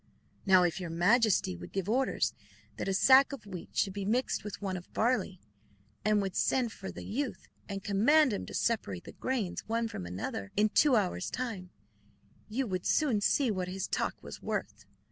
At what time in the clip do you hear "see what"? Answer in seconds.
13.21-13.67